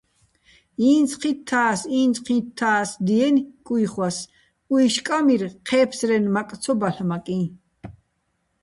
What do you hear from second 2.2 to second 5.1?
ჴითთა́ს"- დიენი̆ კუჲხვას, უჲში̆